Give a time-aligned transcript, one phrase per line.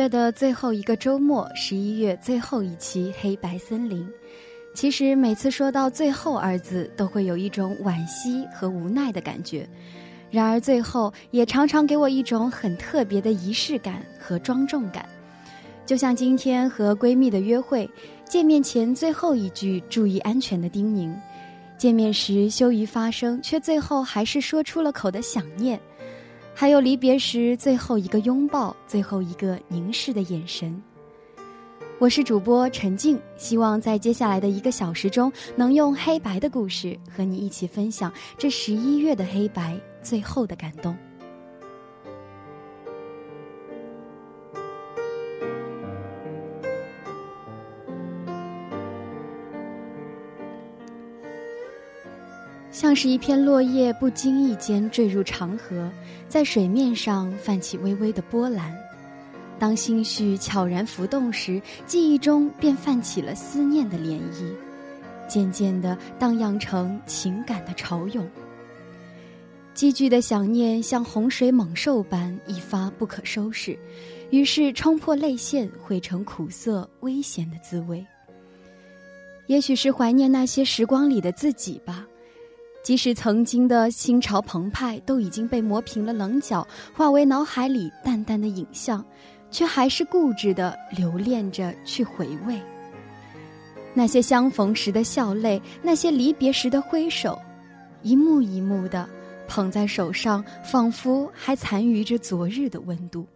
[0.00, 3.98] 月的最后一个周末，十一月最后一期《黑白森林》。
[4.72, 9.68] 其实每次说到“最后”二字，都会有一种惋惜和无奈的感觉。
[10.30, 15.06] 然而最后也常常给我一种很特别的仪式感和庄重感。
[15.84, 17.86] 就像今天和闺蜜的约会，
[18.24, 21.14] 见面前最后一句注意安全的叮咛，
[21.76, 25.78] 见面时羞于发声，却最后还是说出了口的想念。
[26.60, 30.78] 还有离别时最后一个拥抱，最后一个凝视的眼神。
[31.98, 40.94] 我是主播陈静，希望在接下来的一个小时中，能用黑白的故事和你一起分享这十一月的黑白最后的感动。
[52.80, 55.92] 像是一片落叶不经意间坠入长河，
[56.30, 58.74] 在水面上泛起微微的波澜。
[59.58, 64.50] 当心绪悄然浮动时，记忆中便泛起了思念的涟漪，
[65.28, 68.26] 渐渐地荡漾成情感的潮涌。
[69.74, 73.78] 积聚的想念像洪水猛兽般一发不可收拾，
[74.30, 78.02] 于是冲破泪腺，汇成苦涩危险的滋味。
[79.48, 82.06] 也许是怀念那些时光里的自己吧。
[82.82, 89.04] 即使曾经的心潮澎湃都已经被磨平了棱角，化为脑海里淡淡的影像，
[89.50, 92.58] 却还是固执的留恋着去回味
[93.92, 97.38] 那些相逢时的笑泪，那些离别时的挥手，
[98.02, 99.08] 一幕一幕的
[99.46, 103.26] 捧在手上，仿佛还残余着昨日的温度。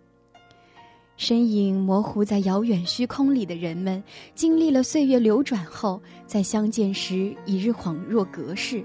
[1.16, 4.02] 身影模糊在遥远虚空里的人们，
[4.34, 8.84] 经历了岁月流转后，在相见时，一日恍若隔世。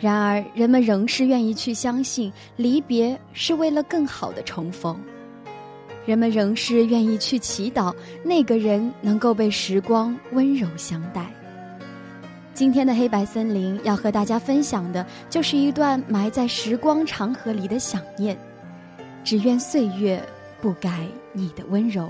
[0.00, 4.96] 然而，人们仍是愿意去相信离别是为了更好的重逢。
[6.06, 11.26] 人们仍是愿意去祈祷那个人能够被时光温柔相待。
[12.54, 18.38] 今天的黑白森林要和大家分享的就是一段埋在时光长河里的想念，
[19.22, 20.22] 只愿岁月
[20.60, 22.08] 不改你的温柔。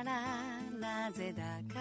[0.00, 0.12] 頃から
[0.80, 1.80] なぜだか。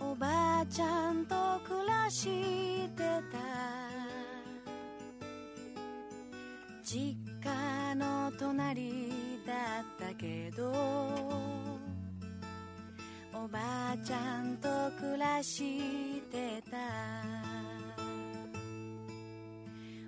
[0.00, 1.34] おばあちゃんと
[1.66, 3.38] 暮らしてた。
[6.82, 9.10] 実家の隣
[9.46, 10.70] だったけど。
[13.34, 13.58] おば
[13.92, 14.68] あちゃんと
[14.98, 16.76] 暮らしてた。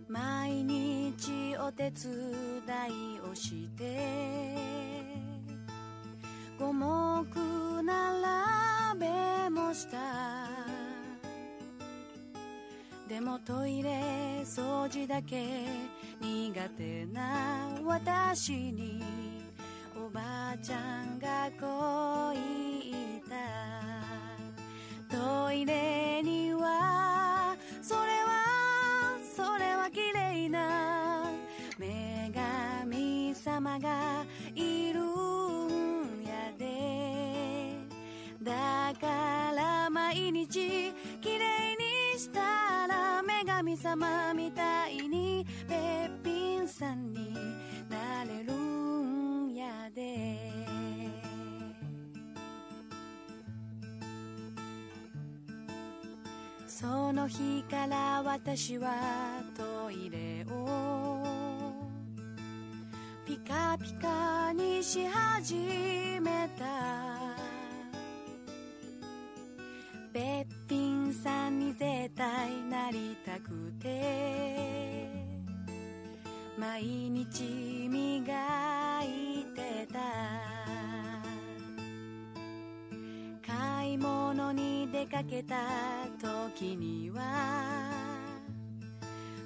[0.09, 4.74] 毎日お手伝いをして。
[6.75, 7.39] 重く
[7.85, 9.97] 並べもした。
[13.09, 15.67] でもトイレ掃除だけ
[16.21, 19.01] 苦手な私に。
[19.97, 23.23] おばあちゃんがこう言っ
[25.09, 25.17] た。
[25.17, 31.31] トイレにはそれはそれは綺麗な
[31.79, 34.14] 女神様が
[40.55, 47.35] きれいにしたら女神様みたいにべっぴんさんに
[47.91, 50.39] なれるんやで。
[56.69, 61.23] その日から私はトイレを
[63.27, 65.55] ピカピカにし始
[66.21, 67.15] めた。
[71.25, 75.09] さんに絶対なりたくて。
[76.59, 80.01] 毎日磨いてた。
[83.47, 85.57] 買い物に出かけた
[86.21, 87.91] 時には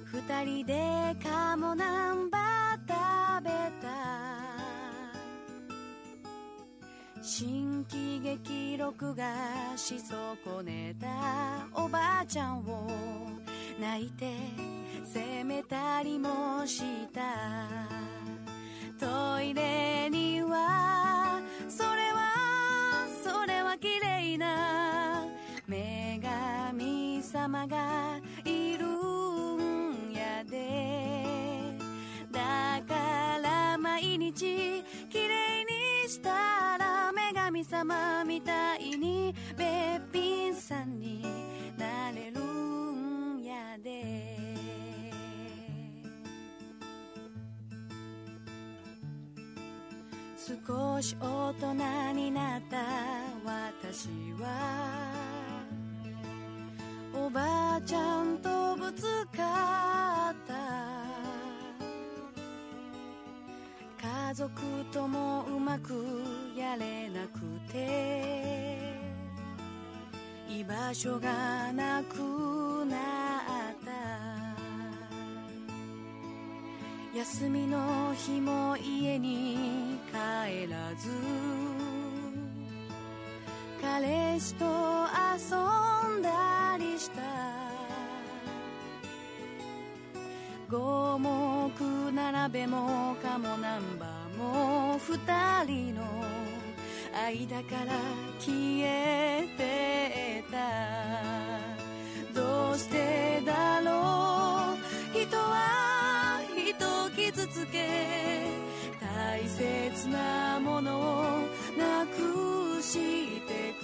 [0.03, 3.49] 二人で鴨南蛮食べ
[3.81, 4.08] た。
[7.31, 9.23] 新喜劇録画
[9.75, 12.89] し損ねたおばあちゃんを
[13.79, 14.33] 泣いて
[15.05, 17.21] 責めたりもした。
[18.99, 21.39] トイレには
[21.69, 25.23] それはそれは綺麗な
[25.67, 31.77] 女神様がいるんやで。
[32.31, 35.63] だから毎日綺麗
[36.03, 36.31] にした
[36.78, 36.78] ら
[37.59, 39.65] 神様みたいにべ
[39.97, 41.21] っぴんさんに
[41.77, 44.47] なれるんやで。
[50.37, 51.73] 少し大人
[52.13, 52.77] になった
[53.43, 54.07] 私
[54.39, 55.11] は
[57.13, 59.03] おばあちゃんとぶつ
[59.35, 60.53] かった。
[64.29, 64.49] 家族
[64.93, 67.39] ともうまくやれなく
[67.71, 68.93] て
[70.49, 72.99] 居場所がなくなっ
[73.85, 73.89] た。
[77.17, 81.09] 休みの日も家に帰らず
[83.81, 85.55] 彼氏と遊
[86.19, 87.21] んだりした。
[90.69, 95.17] 五目並べも鴨ナンバーも二
[95.65, 96.28] 人の
[97.13, 97.93] 間から
[98.39, 100.57] 消えてた。
[102.33, 104.77] どうしてだろう？
[105.17, 108.49] 人は人を傷つけ
[109.01, 111.23] 大切なものを
[111.77, 113.79] なくしてく。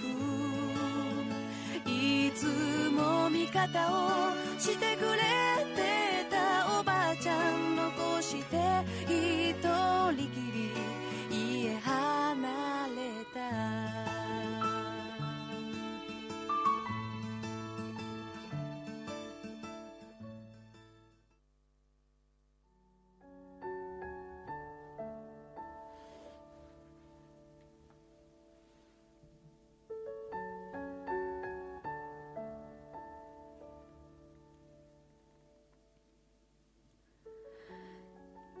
[1.88, 2.44] いつ
[2.90, 5.18] も味方をしてくれ
[5.74, 6.05] て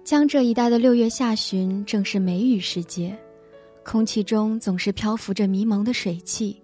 [0.06, 3.18] 江浙一带的六月下旬正是梅雨时节，
[3.84, 6.62] 空气中总是漂浮着迷蒙的水汽，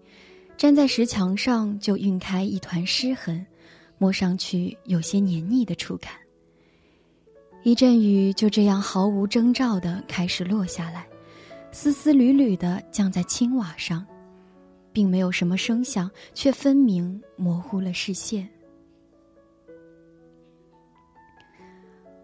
[0.56, 3.44] 站在石墙上就晕开一团湿痕，
[3.98, 6.12] 摸上去有些黏腻的触感。
[7.64, 11.04] 一阵雨就这样毫无征兆地开始落下来，
[11.72, 14.06] 丝丝缕缕地降在青瓦上，
[14.92, 18.48] 并没有什么声响，却分明模糊了视线。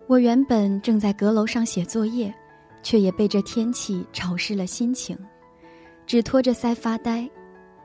[0.09, 2.35] 我原本正在阁楼上写作业，
[2.83, 5.15] 却也被这天气潮湿了心情，
[6.07, 7.29] 只托着腮发呆，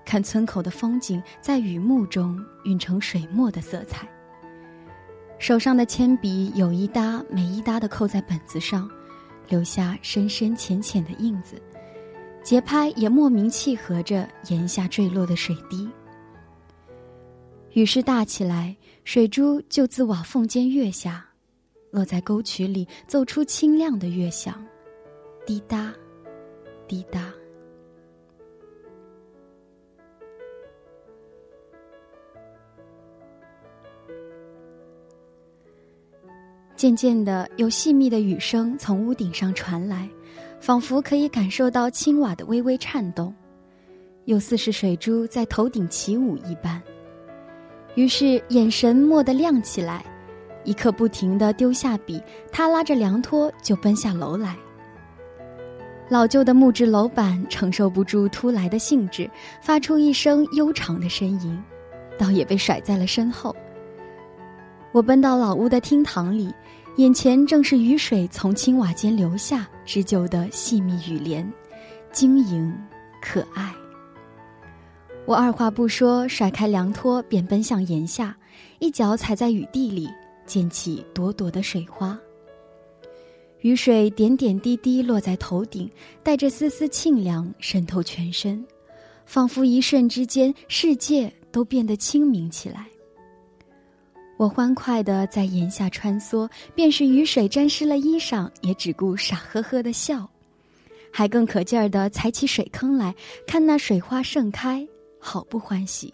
[0.06, 4.08] 看村口的风景在雨幕中晕成水墨的色彩。
[5.38, 8.89] 手上的铅笔有一搭没一搭地扣在本子上，
[9.50, 11.62] 留下深深浅浅的印子，
[12.42, 15.89] 节拍也莫名契合着檐下坠落的水滴。
[17.74, 21.25] 雨势大起来，水珠就自瓦缝间跃下。
[21.94, 24.66] 落在沟渠里，奏出清亮的乐响，
[25.46, 25.94] 滴答，
[26.88, 27.32] 滴答。
[36.76, 40.10] 渐渐的，有细密的雨声从屋顶上传来，
[40.60, 43.32] 仿佛可以感受到青瓦的微微颤动，
[44.26, 46.82] 又似是水珠在头顶起舞一般。
[47.94, 50.04] 于是眼神蓦地亮起来。
[50.63, 54.55] 一刻不停地丢下笔，他拉着凉拖就奔下楼来。
[56.10, 59.29] 老旧的木质楼板承受不住突来的兴致，
[59.62, 61.62] 发出一声悠长的呻吟，
[62.17, 63.55] 倒也被甩在了身后。
[64.91, 66.53] 我奔到老屋的厅堂里，
[66.98, 71.51] 眼前正是雨水从青瓦间流下织就的细密雨帘，
[72.12, 72.72] 晶莹
[73.22, 73.74] 可爱。
[75.25, 78.36] 我二话不说，甩开凉拖，便奔向檐下，
[78.79, 80.10] 一脚踩在雨地里，
[80.53, 82.15] 溅起朵朵的水花。
[83.62, 85.89] 雨水点点滴滴落在头顶，
[86.22, 88.63] 带着丝丝沁凉渗透全身，
[89.25, 92.86] 仿佛一瞬之间，世界都变得清明起来。
[94.38, 100.29] 我欢快的在檐下穿梭，便是雨水沾湿了衣裳，也只顾傻呵呵的笑，
[101.12, 103.15] 还更可劲儿的踩起水坑来，
[103.48, 104.88] 看那水花盛开，
[105.19, 106.13] 好不欢喜。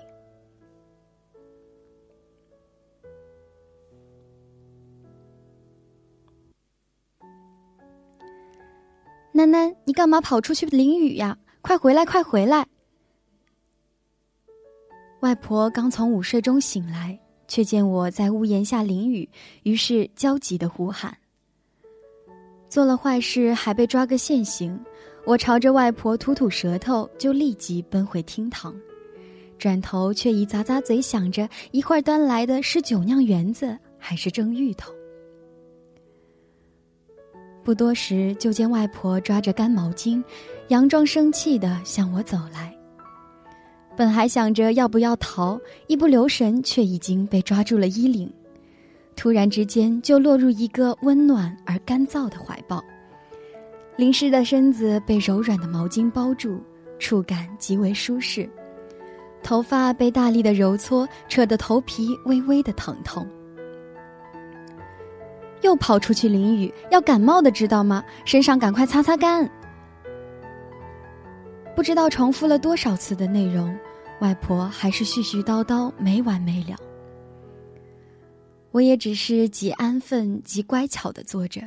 [9.40, 11.38] 囡囡，你干嘛跑出去淋雨呀？
[11.62, 12.68] 快回来，快回来！
[15.22, 17.18] 外婆刚从午睡中醒来，
[17.48, 19.30] 却见我在屋檐下淋雨，
[19.64, 21.18] 于是焦急的呼喊。
[22.68, 24.78] 做了坏事还被抓个现行，
[25.26, 28.76] 我朝着外婆吐吐舌头，就立即奔回厅堂，
[29.58, 34.94] 转头却一咂咂嘴，想着一会儿端来的是酒酿圆子还是蒸芋头。
[37.64, 40.24] 不多时，就见外婆抓着干毛巾，
[40.70, 42.74] 佯装生气的向我走来。
[43.96, 48.32] 本还想着要不要逃，一不留神却已经被抓住了衣领，
[49.16, 52.84] 突然之间就落入一个温暖而干燥的怀抱。
[53.98, 56.62] 淋湿的身子被柔软的毛巾包住，
[56.98, 58.50] 触感极为舒适。
[59.44, 63.28] 头发被大力的揉搓，扯得头皮微微的疼痛。
[65.62, 68.04] 又跑出去淋雨，要感冒的知道吗？
[68.26, 69.50] 身上赶快擦擦干。
[71.76, 73.74] 不知道重复了多少次的内容，
[74.20, 76.76] 外婆还是絮絮叨叨没完没了。
[78.72, 81.62] 我也只是极安分、极乖巧的坐着，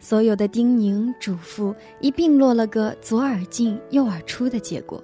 [0.00, 5.02] 所有的叮咛嘱咐一并落了个左耳进右耳出的结果，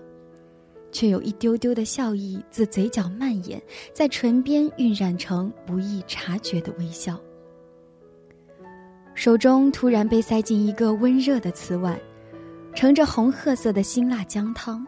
[0.90, 7.20] 却有一丢丢的笑意自嘴角蔓延，在唇边晕染成不易察觉的微笑。
[9.14, 11.98] 手中突然被塞进一个温热的瓷碗，
[12.74, 14.84] 盛着红褐色的辛辣姜汤。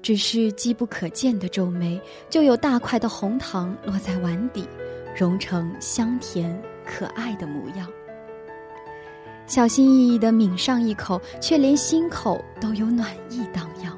[0.00, 4.66] 只是机不可见的皱眉，就有大块的红糖落在碗底，
[5.16, 7.86] 融成香甜可爱的模样。
[9.46, 13.96] 小心翼翼地抿上一口，却连心口都有暖意荡漾。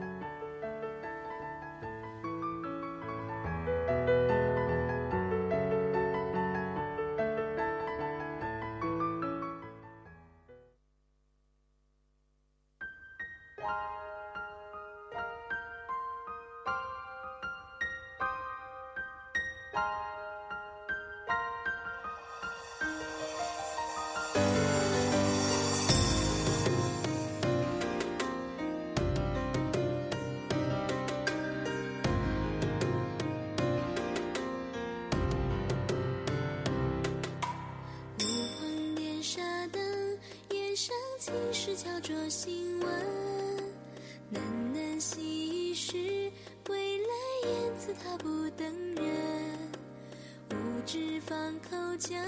[48.05, 49.07] 他不等人。
[50.51, 52.23] 无知放口讲，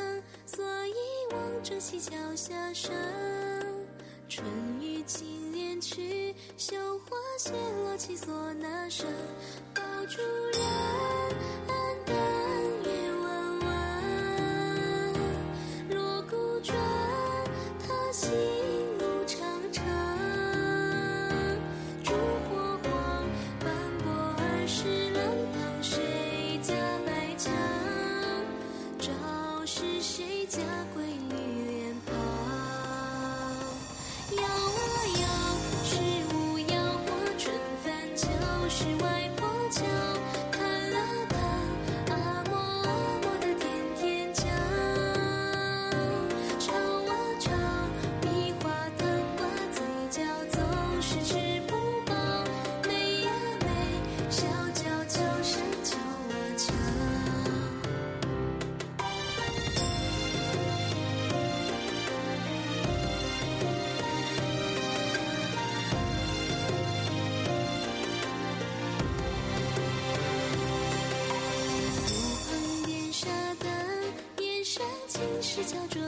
[0.47, 0.95] 所以
[1.35, 3.46] 望着西桥下山。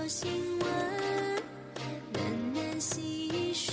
[0.08, 0.66] 心闻，
[2.14, 2.18] 喃
[2.56, 3.72] 喃细语时，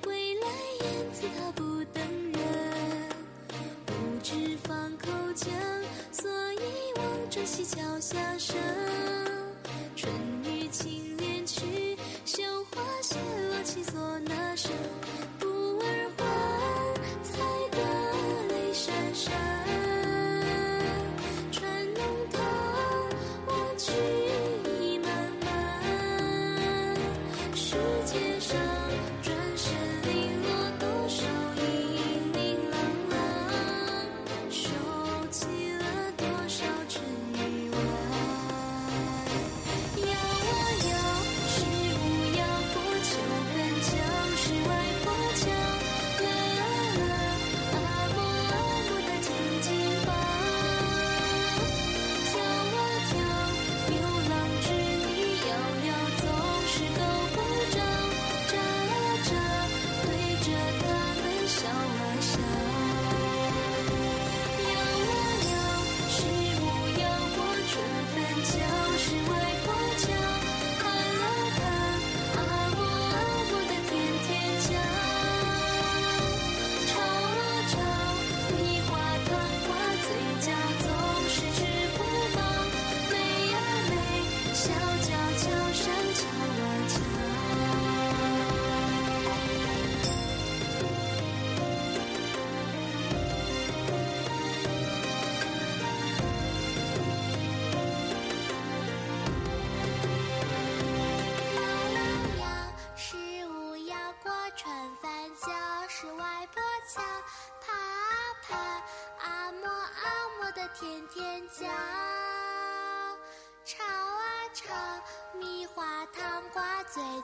[0.00, 0.46] 归来
[0.80, 0.86] 雁
[1.34, 2.00] 它不等
[2.32, 2.40] 人。
[3.84, 3.92] 不
[4.22, 5.50] 知放口江，
[6.12, 8.56] 所以望穿西桥下声。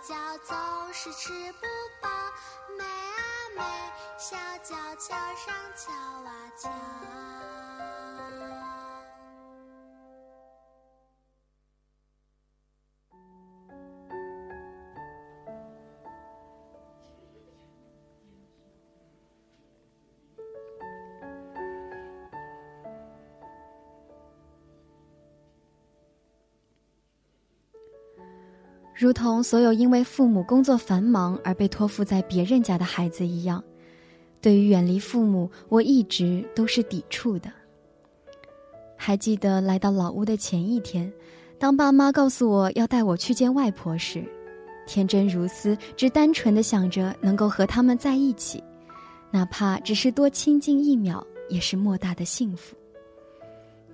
[0.02, 1.66] 脚，总是吃不
[2.00, 2.08] 饱。
[2.76, 3.22] 美啊
[3.56, 3.62] 美，
[4.18, 7.31] 小脚桥上敲啊敲。
[29.02, 33.60] 如同所有因为父母工作繁忙而被托付在别人家的孩子一样，
[34.40, 37.50] 对于远离父母，我一直都是抵触的。
[38.96, 41.12] 还记得来到老屋的前一天，
[41.58, 44.24] 当爸妈告诉我要带我去见外婆时，
[44.86, 48.62] 天真如斯，只单纯的想着能够和他们在一起，
[49.32, 52.76] 哪怕只是多亲近一秒，也是莫大的幸福。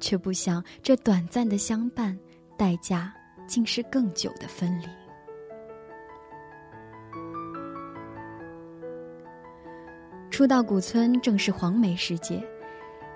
[0.01, 2.15] 却不想这短暂的相伴，
[2.59, 3.11] 代价
[3.49, 4.85] 竟是更久的分离。
[10.31, 12.41] 初到古村，正是黄梅时节，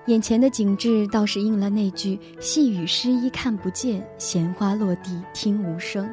[0.06, 6.12] 眼前的景致倒是应了那句“细雨湿衣看不见，闲花落地听无声”。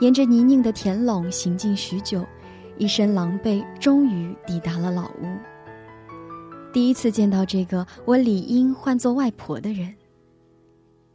[0.00, 2.24] 沿着泥泞的田垄行进许久，
[2.78, 5.36] 一身狼狈，终于抵达了老屋。
[6.72, 9.94] 第一次见到这个我理应唤作外婆的人，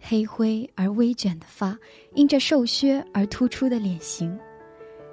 [0.07, 1.75] 黑灰而微卷的发，
[2.13, 4.37] 因着瘦削而突出的脸型，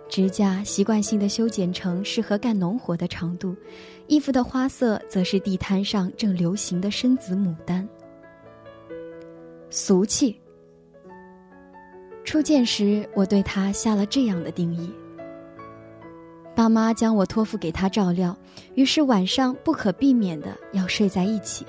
[0.06, 3.56] 指甲习惯性的修剪成适合干农活的长度，
[4.06, 7.88] 衣服的花色则是地摊上正流行的深紫牡丹。
[9.70, 10.38] 俗气。
[12.22, 14.92] 初见时，我对他下了这样的定义。
[16.54, 18.36] 爸妈将我托付给他照料，
[18.74, 21.64] 于是晚上不可避免的要睡在一起。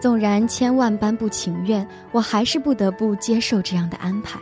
[0.00, 4.38] 纵然千万般不情愿，我还是不得不接受这样的安排。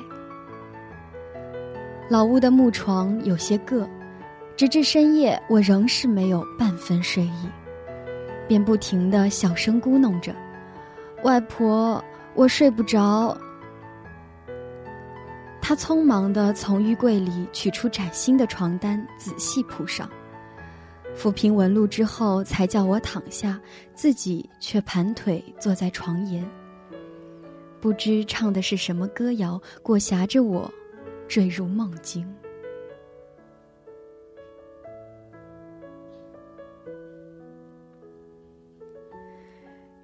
[2.09, 3.89] 老屋的木床有些硌，
[4.57, 7.49] 直至深夜，我仍是没有半分睡意，
[8.47, 10.35] 便不停的小声咕哝着
[11.25, 13.37] ：“外婆，我睡不着。”
[15.61, 20.09] 他匆忙地从衣柜里取出崭新的床单，仔细铺上，
[21.17, 23.59] 抚平纹路之后，才叫我躺下，
[23.95, 26.47] 自己却盘腿坐在床沿。
[27.81, 30.71] 不知唱的是什么歌谣，裹挟着我，
[31.27, 32.27] 坠入梦境。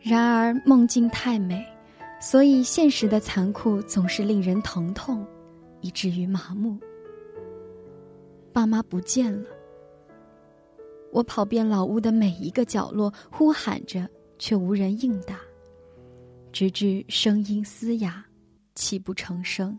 [0.01, 1.65] 然而梦境太美，
[2.21, 5.25] 所以现实的残酷总是令人疼痛。
[5.83, 6.79] 以至于麻木。
[8.53, 9.49] 爸妈不见了，
[11.13, 15.39] 我跑遍老屋的每一个角落，呼喊着，却无人应答，
[16.51, 18.25] 直至声音嘶哑，
[18.75, 19.79] 泣不成声。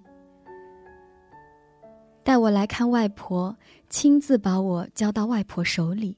[2.23, 3.53] 带我来看外婆，
[3.89, 6.15] 亲自把我交到外婆手里，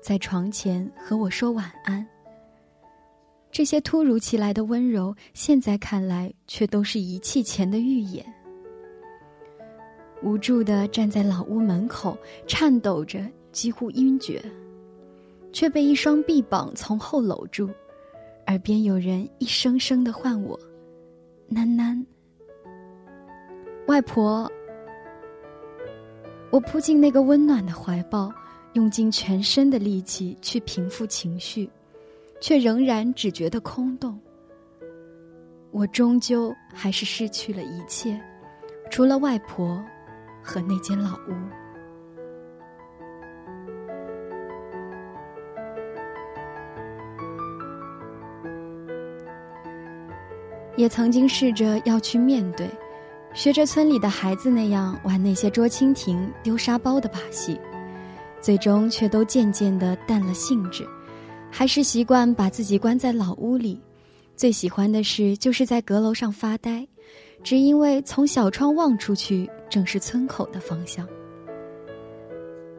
[0.00, 2.06] 在床前和我说晚安。
[3.50, 8.24] 这些突如其来的温柔，现在看来却都是遗弃前的预演。
[10.22, 13.20] 无助的站在老屋门口，颤抖着，
[13.52, 14.42] 几乎晕厥，
[15.52, 17.68] 却被一双臂膀从后搂住，
[18.46, 20.58] 耳边有人一声声的唤我
[21.50, 22.04] ：“囡囡，
[23.86, 24.50] 外婆。”
[26.50, 28.32] 我扑进那个温暖的怀抱，
[28.72, 31.68] 用尽全身的力气去平复情绪，
[32.40, 34.18] 却仍然只觉得空洞。
[35.70, 38.18] 我终究还是失去了一切，
[38.90, 39.82] 除了外婆。
[40.40, 41.34] 和那间老屋，
[50.78, 52.70] 也曾经试着要去面对，
[53.34, 57.60] 学着村里的孩子那样玩那些捉蜻蜓、丢沙包的把戏，
[58.40, 60.86] 最终却都渐渐的淡了兴致，
[61.50, 63.80] 还是习惯把自己关在老屋里，
[64.36, 66.86] 最喜欢的事就是在阁楼上发呆。
[67.42, 71.04] 只因为从小窗望出去，正是村口的方向。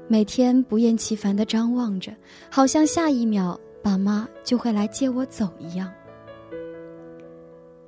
[0.07, 2.13] 每天不厌其烦的张望着，
[2.49, 5.91] 好像下一秒爸妈就会来接我走一样。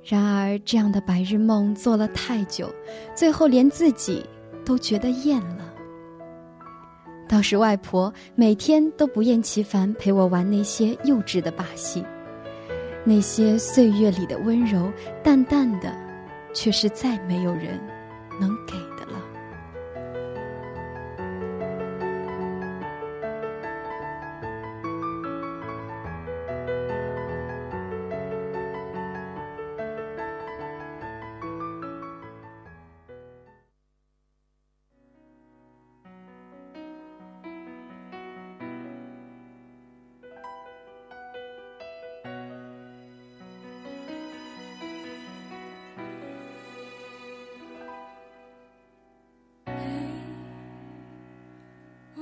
[0.04, 2.72] 然而，这样的白日梦做了太久，
[3.14, 4.24] 最后连自己
[4.64, 5.72] 都觉得厌了。
[7.28, 12.04] 倒是外婆每天都不厌其烦陪我玩那些幼稚的把戏，
[13.04, 15.92] 那些岁月里的温柔，淡淡的。
[16.54, 17.80] 却是再没有人
[18.38, 18.74] 能给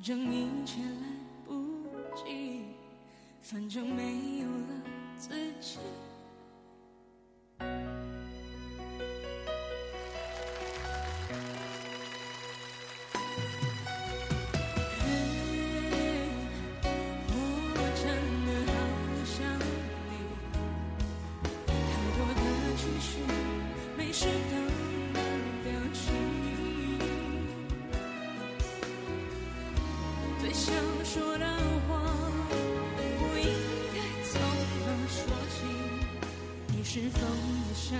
[0.00, 1.06] 反正一切来
[1.46, 1.52] 不
[2.16, 2.62] 及，
[3.42, 4.09] 反正没
[31.12, 31.46] 说的
[31.88, 31.98] 话
[32.94, 33.50] 不应
[33.92, 33.98] 该
[34.30, 34.40] 从
[34.78, 35.18] 何说
[35.50, 35.66] 起
[36.68, 37.98] 你是否也像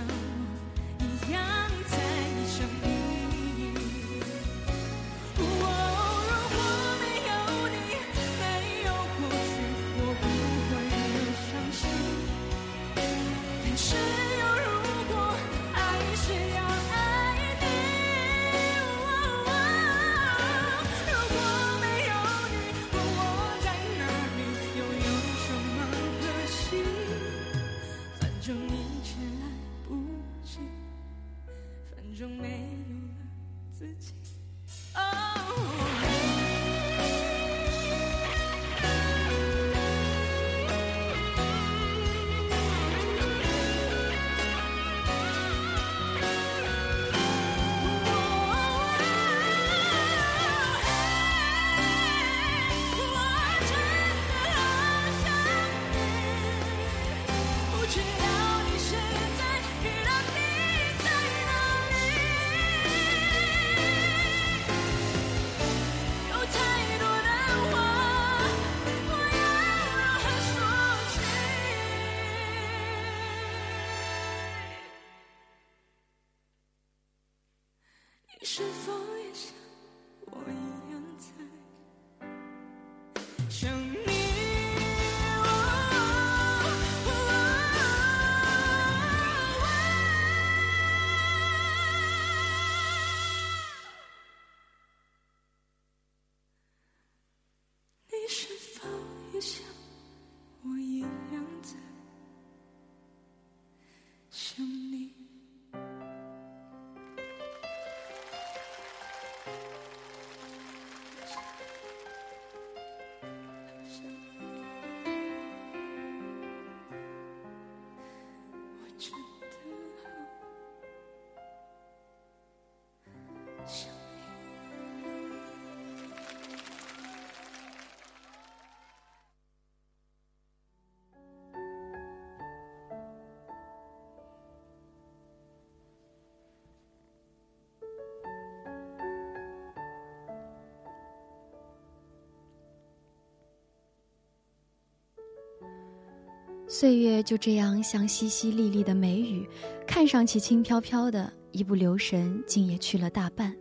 [146.73, 149.45] 岁月就这样像淅淅沥沥的梅雨，
[149.85, 153.53] 看上去轻飘飘的，一不留神竟也去了大半。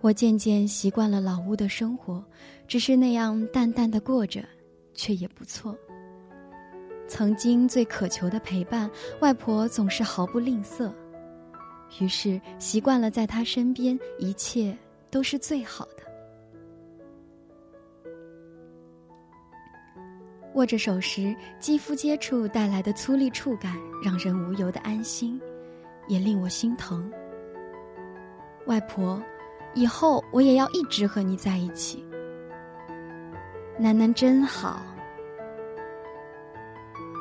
[0.00, 2.24] 我渐渐习惯了老屋的生活，
[2.66, 4.42] 只是那样淡淡的过着，
[4.94, 5.76] 却也不错。
[7.06, 10.90] 曾经最渴求的陪伴，外婆总是毫不吝啬，
[12.00, 14.74] 于是习惯了在她身边，一切
[15.10, 16.11] 都是最好的。
[20.54, 25.40] 握着手时，肌肤接触带来的粗粝触感，让人无由的安心，
[26.08, 27.10] 也令我心疼。
[28.66, 29.20] 外婆，
[29.74, 32.04] 以后我也要一直和你在一起。
[33.78, 34.82] 楠楠真好。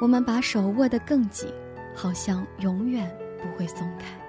[0.02, 1.52] 我们把手握得更紧，
[1.96, 3.10] 好像永远
[3.42, 4.21] 不会松开。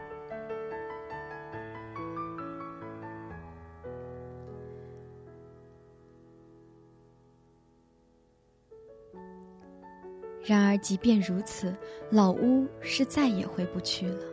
[10.45, 11.73] 然而，即便如此，
[12.11, 14.25] 老屋是再也回不去了。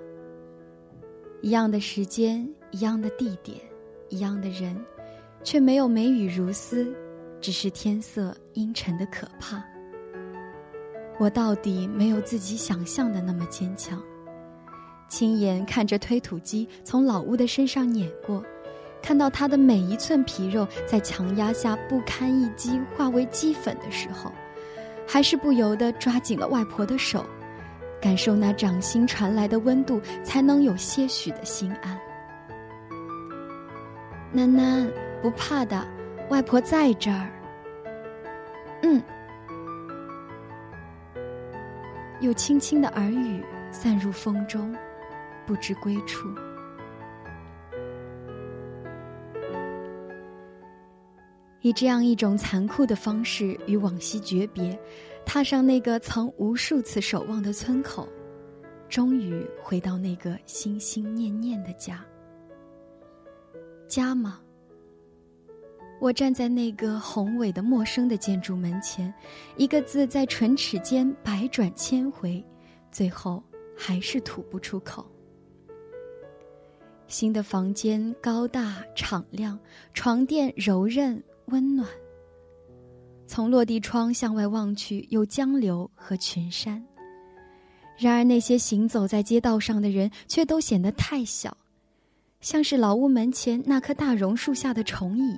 [1.41, 3.57] 一样的时间，一样的地点，
[4.09, 4.75] 一样的人，
[5.43, 6.91] 却没有梅雨如丝，
[7.39, 9.63] 只是天色阴沉的可怕。
[11.19, 14.01] 我到底没有自己想象的那么坚强。
[15.07, 18.43] 亲眼看着推土机从老屋的身上碾过，
[19.01, 24.31] 看到它的每一寸皮肉在强压下不堪一击，化为齑粉的时候。
[25.11, 27.25] 还是不由得抓紧了外婆的手，
[27.99, 31.99] 感受那掌心传来的温度，才能有些许的心安。
[34.35, 34.87] 囡囡，
[35.19, 35.83] 不怕的，
[36.29, 37.27] 外婆在这儿。
[38.83, 39.01] 嗯。
[42.19, 44.75] 有轻轻的耳语散入风中，
[45.47, 46.29] 不知归处。
[51.61, 54.79] 以这样一种残酷的方式与往昔诀别，
[55.25, 58.07] 踏上那个曾无数次守望的村口，
[58.87, 62.05] 终于回到那个心心念念的家。
[63.87, 64.39] 家吗？
[65.99, 69.13] 我站在那个宏伟的陌生的建筑门前，
[69.57, 72.41] 一个字在唇齿间百转千回，
[72.89, 73.43] 最后
[73.75, 75.05] 还是吐不出口。
[77.07, 79.59] 新的房间高大敞亮，
[79.93, 81.21] 床垫柔韧。
[81.49, 81.87] 温暖。
[83.27, 86.83] 从落地窗向外望去，有江流和群山。
[87.97, 91.55] 然而，那些行走在街道上的人却都显得太小，
[92.41, 95.37] 像是老屋门前那棵大榕树下的虫蚁，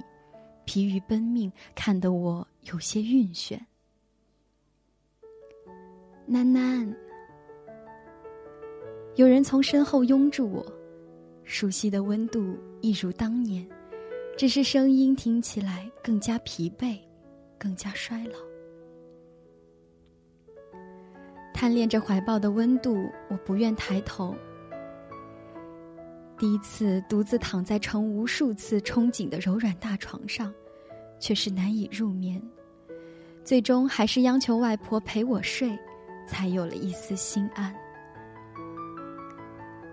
[0.64, 3.60] 疲于奔命，看得我有些晕眩。
[6.28, 6.96] 楠楠，
[9.16, 10.66] 有人从身后拥住我，
[11.44, 13.68] 熟悉的温度一如当年。
[14.38, 16.98] 只是声音听起来更加疲惫，
[17.60, 18.40] 更加衰老。
[21.54, 24.36] 贪恋着怀抱的温度，我不愿抬头。
[26.40, 30.52] 第一次独自躺在成无数次憧憬的柔软大床上，
[31.20, 32.42] 却是难以入眠。
[33.44, 35.78] 最终还是央求外婆陪我睡，
[36.26, 37.76] 才有了一丝心安。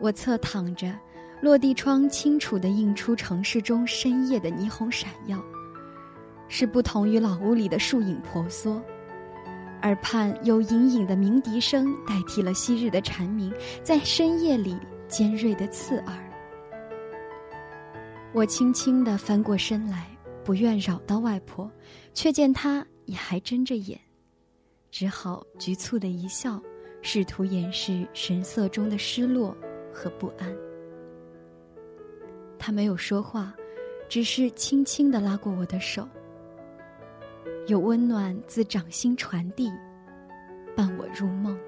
[0.01, 0.99] 我侧躺着。
[1.41, 5.43] 落地窗清楚地映出城市中深夜的霓虹闪耀，
[6.49, 8.83] 是不同于老屋里的树影婆娑。
[9.83, 13.53] 耳畔有隐隐的鸣笛声代替了昔日的蝉鸣，
[13.85, 16.15] 在深夜里尖锐的刺耳。
[18.33, 20.09] 我轻轻地翻过身来，
[20.45, 21.71] 不愿扰到外婆，
[22.13, 23.99] 却见她也还睁着眼，
[24.91, 26.61] 只好局促的一笑，
[27.01, 29.57] 试图掩饰神色中的失落
[29.95, 30.53] 和不安。
[32.59, 33.55] 他没有说话，
[34.09, 36.07] 只是轻轻的拉过我的手。
[37.67, 39.71] 有温暖自掌心传递，
[40.75, 41.59] 伴我入梦。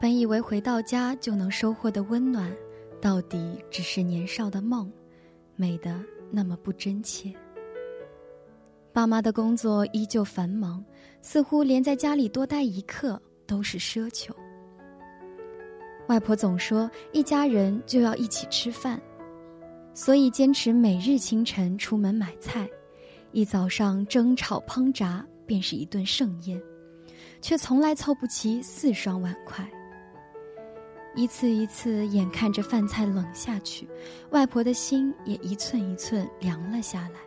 [0.00, 2.50] 本以为回到家就能收获的温暖，
[3.02, 4.90] 到底只是年少的梦，
[5.56, 7.30] 美的那么不真切。
[8.94, 10.82] 爸妈的工作依旧繁忙，
[11.20, 14.34] 似乎连在家里多待一刻都是奢求。
[16.08, 18.98] 外婆总说一家人就要一起吃饭，
[19.92, 22.66] 所以坚持每日清晨出门买菜，
[23.32, 26.58] 一早上蒸炒烹炸便是一顿盛宴。
[27.42, 29.70] 却从来凑不齐四双碗筷。
[31.14, 33.88] 一次一次，眼看着饭菜冷下去，
[34.30, 37.20] 外婆的心也一寸一寸凉了下来。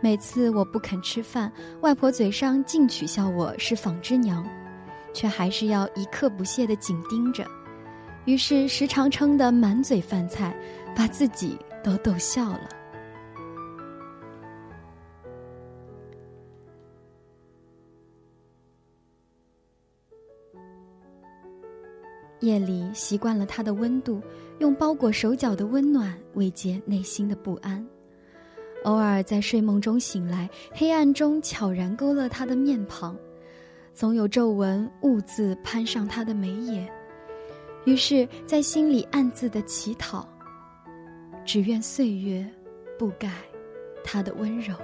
[0.00, 1.50] 每次我不肯吃饭，
[1.80, 4.46] 外婆嘴上尽取笑我是纺织娘，
[5.14, 7.46] 却还是要一刻不懈地紧盯着，
[8.26, 10.54] 于是时常撑得满嘴饭菜，
[10.94, 12.68] 把自己都逗笑了。
[22.42, 24.20] 夜里习惯了它的温度，
[24.58, 27.84] 用包裹手脚的温暖慰藉内心的不安。
[28.84, 33.16] 偶尔在睡梦中醒来，黑暗中悄然勾勒他的面庞，
[33.94, 36.88] 总有皱纹兀自攀上他的眉眼，
[37.84, 40.28] 于是，在心里暗自的乞讨，
[41.44, 42.44] 只愿岁月
[42.98, 43.30] 不改
[44.02, 44.74] 他的温柔。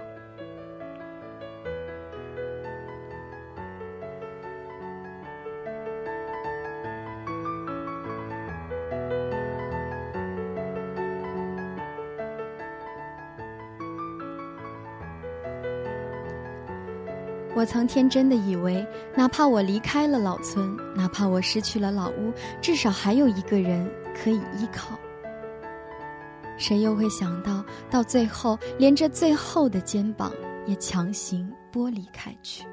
[17.59, 18.87] 我曾天真的以为，
[19.17, 22.33] 哪怕我离开了老村，哪怕我失去了老屋，
[22.63, 24.97] 至少还有一个人可以依靠。
[26.57, 30.33] 谁又会想到，到最后连这最后的肩膀
[30.67, 32.65] 也强行剥离开去？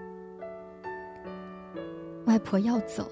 [2.26, 3.10] 外婆要走。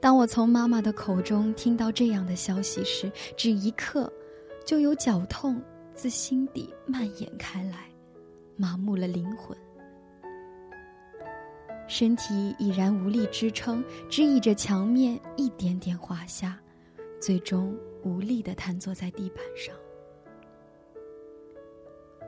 [0.00, 4.08] 当我从妈妈的口中听到这样的消息时，只一刻，
[4.64, 5.60] 就有绞痛
[5.92, 7.90] 自心底蔓延开来，
[8.54, 9.58] 麻木了灵魂。
[11.86, 16.58] 身体已然无力支撑，只倚着墙面一点点滑下，
[17.20, 19.74] 最终无力的瘫坐在地板上。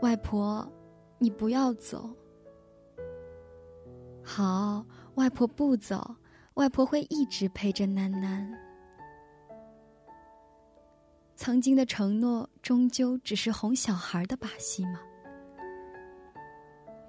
[0.03, 0.71] 外婆，
[1.19, 2.11] 你不要走。
[4.23, 4.85] 好，
[5.15, 6.15] 外婆不走，
[6.55, 8.47] 外婆会一直陪着囡囡。
[11.35, 15.01] 曾经的承诺，终究只是哄小孩的把戏吗？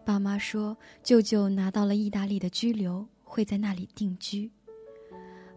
[0.07, 4.49] 爸妈说，舅舅拿到了意大利的居留，会在那里定居。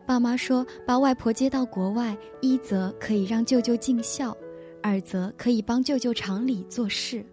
[0.04, 4.36] 爸妈说，把外婆接到国外，一则可以让舅舅尽孝，
[4.82, 7.24] 二则可以帮舅舅厂里做事。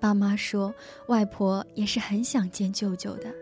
[0.00, 0.74] 爸妈说，
[1.06, 3.32] 外婆也是很想见舅舅的，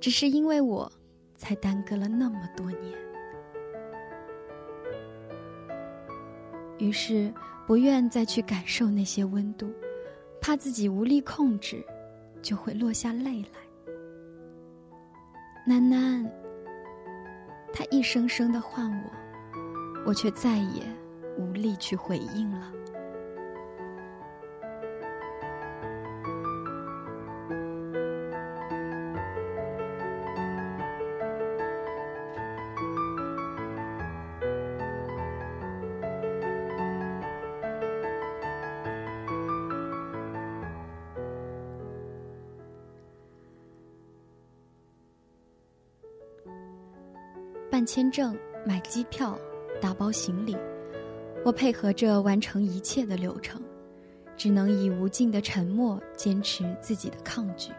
[0.00, 0.90] 只是因为我，
[1.36, 2.80] 才耽搁了那么多年。
[6.78, 7.30] 于是，
[7.66, 9.70] 不愿再去感受那些温度。
[10.40, 11.84] 怕自己无力控制，
[12.42, 13.60] 就会落下泪来。
[15.66, 16.26] 囡囡，
[17.72, 19.10] 他一声声的唤我，
[20.06, 20.82] 我却再也
[21.38, 22.72] 无力去回应了。
[48.00, 48.34] 签证、
[48.64, 49.38] 买机票、
[49.78, 50.56] 打包行李，
[51.44, 53.60] 我配合着完成一切的流程，
[54.38, 57.70] 只能以无尽的沉默坚持自己的抗拒。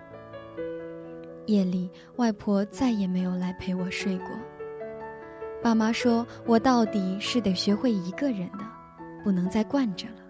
[1.47, 4.27] 夜里，外婆再也没有来陪我睡过。
[5.59, 8.63] 爸妈说我到底是得学会一个人的，
[9.23, 10.21] 不能再惯着了。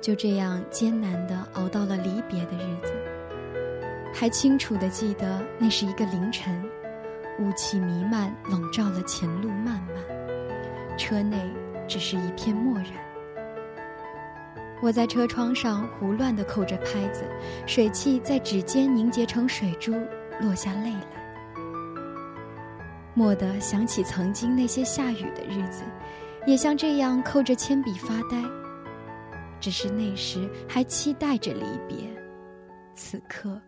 [0.00, 2.92] 就这样艰难地熬到了离别的日子，
[4.12, 6.60] 还清楚地记得那是一个凌晨。
[7.38, 11.38] 雾气弥漫，笼罩了前路漫漫，车内
[11.88, 12.92] 只是一片漠然。
[14.80, 17.24] 我在车窗上胡乱地扣着拍子，
[17.66, 19.92] 水汽在指尖凝结成水珠，
[20.40, 21.06] 落下泪来。
[23.14, 25.82] 蓦地想起曾经那些下雨的日子，
[26.46, 28.42] 也像这样扣着铅笔发呆。
[29.60, 31.98] 只是那时还期待着离别，
[32.94, 33.60] 此刻，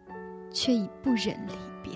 [0.50, 1.92] 却已不忍离别。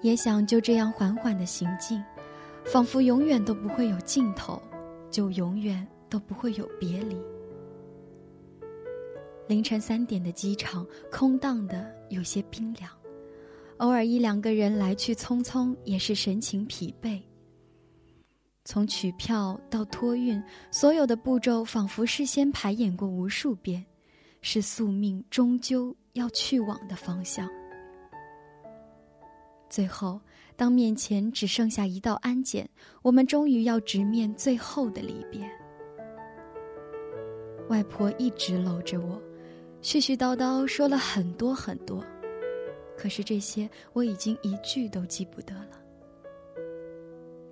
[0.00, 2.02] 也想就这样缓缓的行进，
[2.64, 4.60] 仿佛永远都不会有尽头，
[5.10, 7.16] 就永远都不会有别离。
[9.48, 12.90] 凌晨三点的机场空荡的有些冰凉，
[13.78, 17.20] 偶尔一两个人来去匆匆，也是神情疲惫。
[18.64, 23.82] 从取票到托运，所有的步骤仿佛事先排演过无数遍，
[24.42, 27.48] 是宿命终究要去往的方向。
[29.68, 30.20] 最后，
[30.56, 32.68] 当面前只剩下一道安检，
[33.02, 35.48] 我们终于要直面最后的离别。
[37.68, 39.20] 外婆一直搂着我，
[39.82, 42.02] 絮絮叨叨说了很多很多，
[42.96, 45.78] 可是这些我已经一句都记不得了。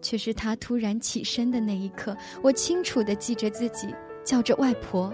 [0.01, 3.95] 却是她突然起身的那一刻，我清楚的记着自己
[4.25, 5.13] 叫着外婆。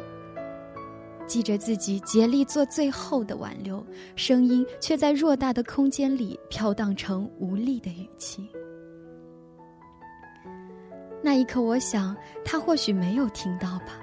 [1.32, 3.82] 记着自己竭力做最后的挽留，
[4.16, 8.46] 声音却在偌大的空间里飘荡成无力的语气。
[11.22, 12.14] 那一刻，我想
[12.44, 13.98] 他或许没有听到吧，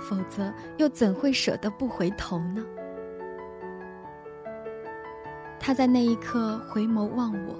[0.00, 2.64] 否则又怎会舍得不回头呢？
[5.60, 7.54] 他在那一刻回眸望我，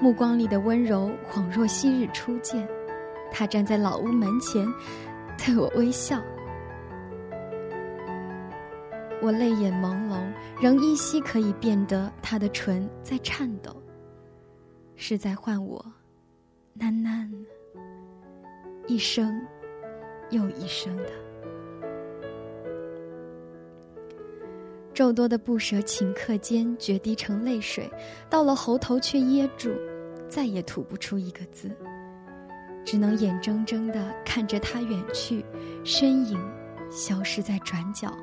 [0.00, 2.68] 目光里的温柔恍若昔日初见。
[3.30, 4.66] 他站在老屋门前，
[5.38, 6.20] 对我微笑。
[9.24, 10.22] 我泪眼朦胧，
[10.60, 13.74] 仍依稀可以辨得他的唇在颤抖，
[14.96, 15.82] 是在唤我，
[16.78, 17.26] 喃喃，
[18.86, 19.40] 一声
[20.28, 21.10] 又一声的。
[24.92, 27.90] 众多的不舍顷刻间决堤成泪水，
[28.28, 29.70] 到了喉头却噎住，
[30.28, 31.70] 再也吐不出一个字，
[32.84, 35.42] 只能眼睁睁的看着他远去，
[35.82, 36.38] 身影
[36.90, 38.14] 消失在转角。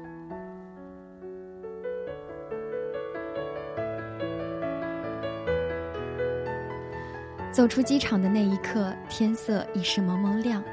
[7.52, 10.64] 走出机场的那一刻，天色已是蒙蒙亮，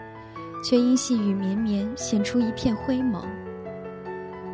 [0.65, 3.23] 却因细雨绵绵显出一片灰蒙。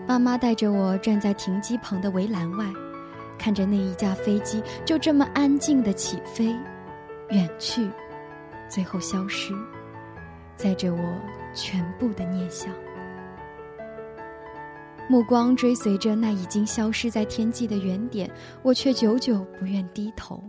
[0.06, 2.66] 爸妈带着我站在停机棚的围栏外，
[3.38, 6.46] 看着那一架飞机就这么安静的起飞、
[7.28, 7.90] 远去，
[8.68, 9.54] 最后消失，
[10.56, 11.20] 载着我
[11.52, 12.72] 全部的念想。
[15.08, 18.30] 目光追随着那已经消失在天际的原点，
[18.62, 20.42] 我却久久不愿低头。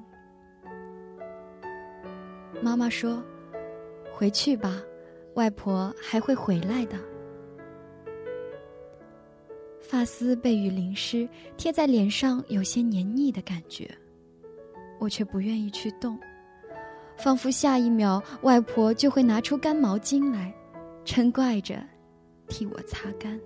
[2.61, 3.23] 妈妈说
[4.11, 4.81] ：“回去吧，
[5.35, 6.97] 外婆还会回来的。”
[9.79, 13.87] 发丝被雨淋湿，贴在脸上有些黏腻的感觉，
[14.99, 16.17] 我却不愿意去动，
[17.17, 20.51] 仿佛下一秒外婆就会拿出干毛巾来，
[21.05, 21.75] 嗔怪着，
[22.47, 23.39] 替我擦干。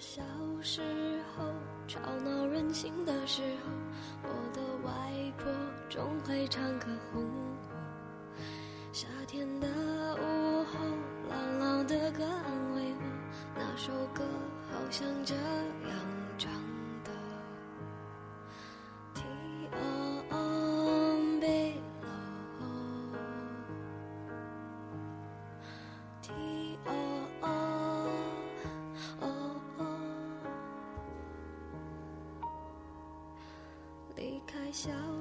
[0.00, 0.22] 小
[0.62, 0.80] 时
[1.36, 1.44] 候，
[1.88, 3.70] 吵闹任性的时候，
[4.22, 4.92] 我的外
[5.36, 5.50] 婆
[5.90, 7.24] 总会唱歌哄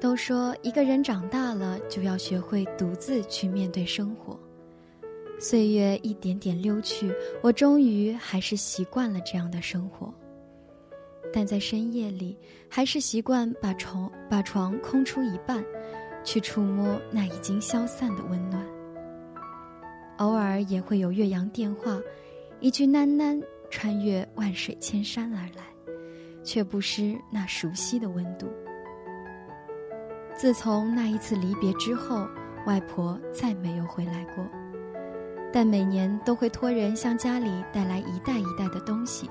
[0.00, 4.38] 都说一个人长大了就要学会独自去面对生活。
[5.38, 10.12] 岁月一点点溜去，我终于还是习惯了这样的生活。
[11.32, 12.38] 但在深夜里，
[12.68, 15.62] 还是习惯把床把床空出一半，
[16.24, 18.64] 去触摸那已经消散的温暖。
[20.18, 22.00] 偶尔也会有岳阳电话，
[22.60, 25.64] 一句喃喃穿越万水千山而来，
[26.42, 28.46] 却不失那熟悉的温度。
[30.36, 32.28] 自从那一次离别之后，
[32.66, 34.44] 外婆再没有回来过。
[35.52, 39.30] 但每年都会托人向家里带来一袋一袋的东西，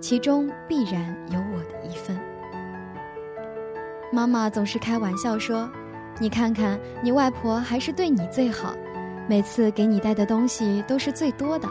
[0.00, 2.20] 其中必然有我的一份。
[4.12, 5.70] 妈妈总是开玩笑说
[6.20, 8.74] ：“你看看，你外婆还是对你最好，
[9.26, 11.66] 每次给你带的东西都是最多的。”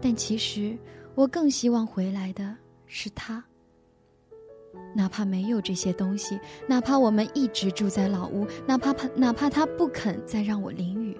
[0.00, 0.78] 但其实，
[1.14, 2.56] 我更希望回来的
[2.86, 3.44] 是她。
[4.94, 11.16] 哪怕没有这些东西，哪怕我们一直住在老屋，哪怕怕哪怕他不肯再让我淋雨，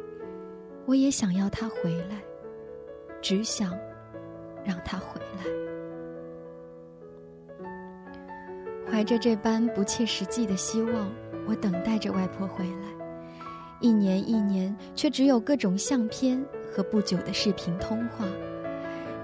[0.86, 2.22] 我也想要他回来，
[3.20, 3.76] 只想
[4.64, 5.44] 让他回来。
[8.88, 11.11] 怀着这般不切实际的希望，
[11.48, 12.94] 我等待着外婆回来。
[13.80, 18.24] 一年一年，却只有各种相片和不久的视频通话，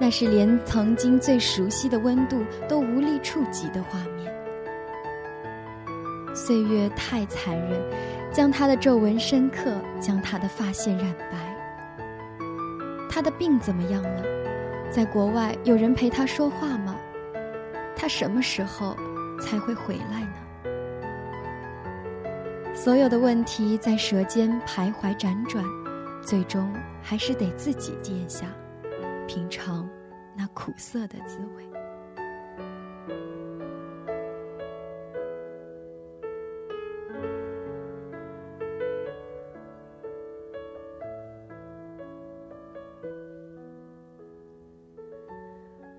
[0.01, 4.35] 那是连曾经最熟悉的温度都无力触及的画面。
[6.35, 7.79] 岁月太残忍，
[8.33, 11.37] 将他的皱纹深刻，将他的发线染白。
[13.11, 14.23] 他的病怎么样了？
[14.91, 16.97] 在国外有人陪他说话吗？
[17.95, 18.97] 他什么时候
[19.39, 20.35] 才会回来呢？
[22.75, 25.63] 所有的问题在舌尖徘徊辗转，
[26.23, 26.73] 最终
[27.03, 28.47] 还是得自己咽下，
[29.33, 29.89] 品尝
[30.37, 31.65] 那苦涩的滋味。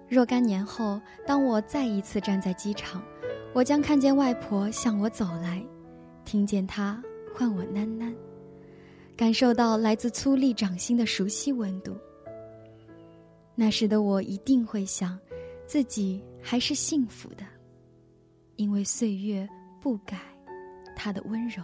[0.10, 3.02] 若干年后，当我再一次站在机场，
[3.54, 5.66] 我将看见外婆向我走来，
[6.26, 7.02] 听见她
[7.34, 8.14] 唤我囡囡，
[9.16, 11.96] 感受到来自粗粝掌心的熟悉温度。
[13.56, 15.20] 那时的我一定会想，
[15.68, 17.44] 自己还是幸福的，
[18.56, 19.48] 因为岁月
[19.80, 20.20] 不改
[20.96, 21.64] 他的温柔。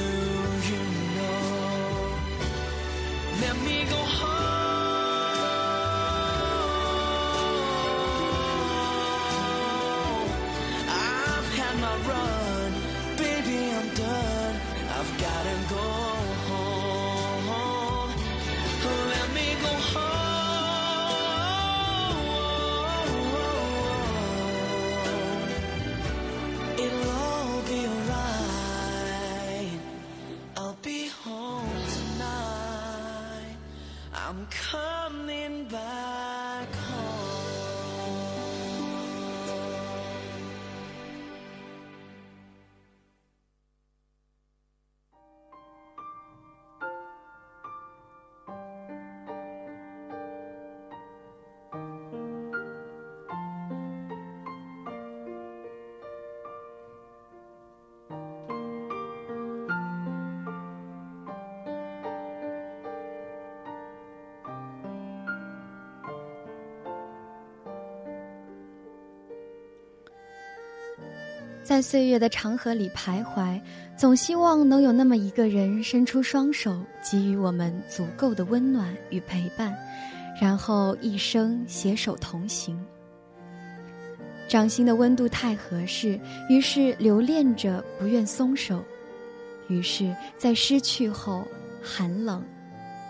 [71.71, 73.57] 在岁月的长河里徘徊，
[73.95, 79.73] 总希望能有那么一个人伸出双手，给予我们足够的温暖与陪伴，
[80.37, 82.77] 然后一生携手同行。
[84.49, 86.19] 掌心的温度太合适，
[86.49, 88.83] 于是留恋着，不愿松手，
[89.69, 91.41] 于是，在失去后，
[91.81, 92.43] 寒冷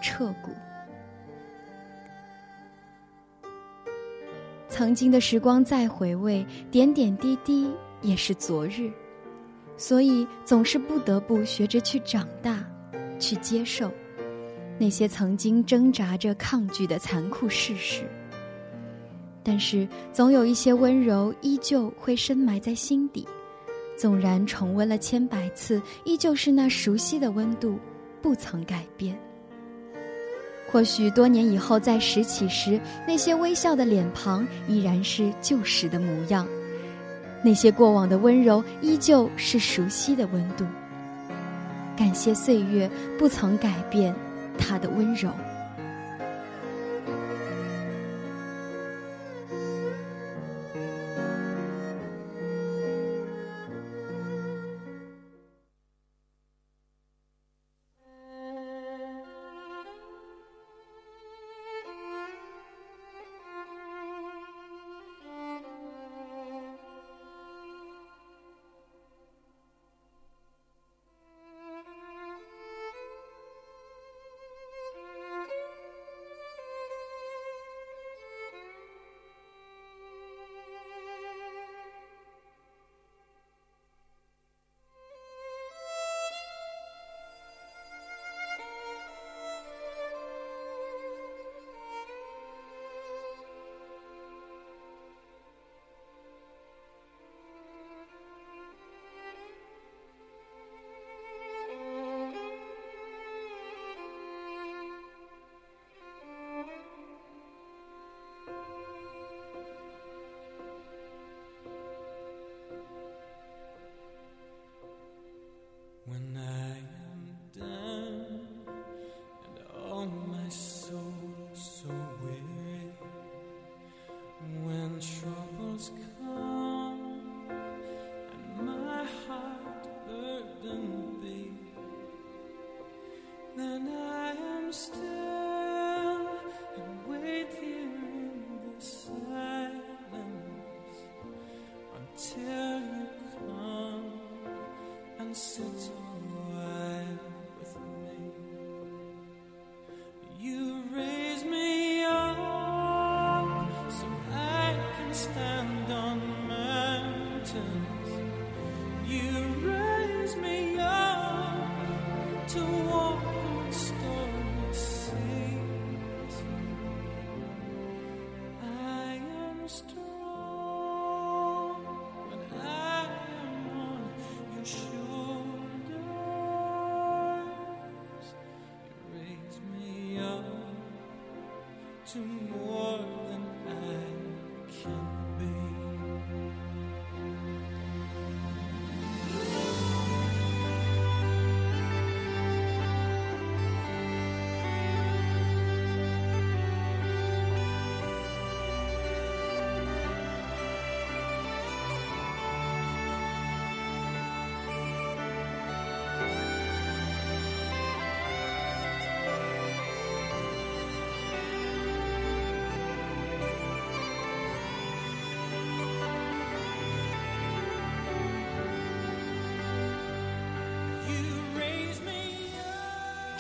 [0.04, 0.52] 彻骨。
[4.70, 7.68] 曾经的时光再回味，点点滴滴。
[8.02, 8.92] 也是昨日，
[9.78, 12.64] 所以总是不得不学着去长大，
[13.20, 13.92] 去接受
[14.78, 18.04] 那些曾经挣扎着抗拒的残酷事实。
[19.44, 23.28] 但是，总有一些温柔依旧会深埋在心底，
[23.98, 27.80] 纵然重温了千百次，依旧是那熟悉的温度，
[28.22, 29.18] 不曾改变。
[30.72, 36.48] 或许多年以后再拾起时，那些微笑的脸庞依然是旧时的模样。
[37.44, 40.66] 那些过往的温柔，依旧是熟悉的温度。
[41.98, 42.90] 感谢岁月
[43.20, 44.14] 不曾改变
[44.58, 45.30] 它的温柔。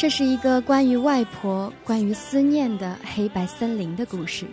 [0.01, 4.47] 这是一个关于外婆、关于思念的黑白森林的故事。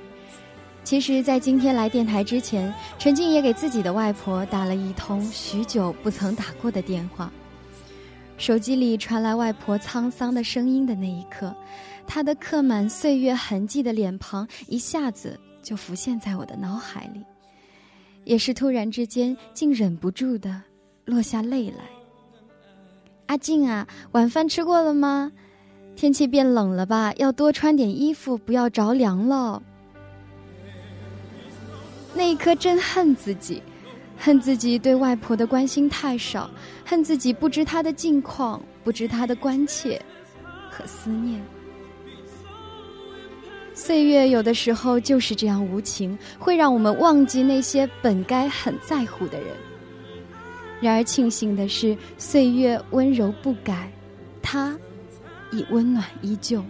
[0.84, 7.32] 其实，在今天来电台之前，陈静也给自己的外婆打了一通许久不曾打过的电话。
[8.36, 11.56] 手机里传来外婆沧桑的声音的那一刻，
[12.06, 17.24] 她的刻满岁月痕迹的脸庞一下子就浮现在我的脑海里，
[18.24, 20.62] 也是突然之间，竟忍不住的
[21.06, 21.97] 落下泪来。
[23.28, 25.30] 阿静啊，晚饭吃过了吗？
[25.94, 29.62] 天气变冷了吧，要多穿点衣服，不要着凉了。
[32.14, 33.62] 那一刻真恨自己，
[34.16, 36.50] 恨自己对外婆的关心太少，
[36.86, 40.00] 恨自己不知她的近况，不知她的关切
[40.70, 41.38] 和思念。
[43.74, 49.48] 岁月有的时候就是这样无情，会让我们忘记那些本该很在乎的人。
[50.80, 53.90] 然而庆幸的是，岁月温柔不改，
[54.40, 54.78] 他
[55.50, 56.62] 已温暖依旧。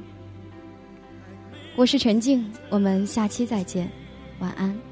[1.77, 3.91] 我是陈静，我们下期再见，
[4.39, 4.88] 晚安。